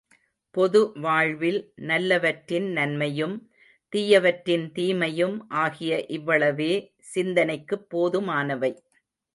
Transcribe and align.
பொதுவாழ்வில் 0.55 1.59
நல்லவற்றின் 1.83 2.67
நன்மையும், 2.71 3.35
தீயவற்றின் 3.93 4.71
தீமையும் 4.71 5.37
ஆகிய 5.59 6.05
இவ்வளவே 6.09 6.73
சிந்தனைக்குப் 7.13 7.87
போதுமானவை. 7.89 8.73